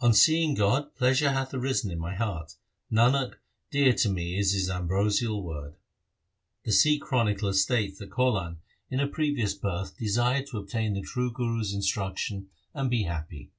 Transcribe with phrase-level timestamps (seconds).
[0.00, 2.56] On seeing God pleasure hath arisen in my heart;
[2.90, 3.36] Nanak,
[3.70, 5.74] dear to me is His ambrosial word.
[5.74, 5.76] 1
[6.64, 8.56] The Sikh chronicler states that Kaulan
[8.90, 9.14] in a 1 Kedara.
[9.14, 13.04] 48 THE SIKH RELIGION previous birth desired to obtain the true Guru's instruction and be
[13.04, 13.52] happy.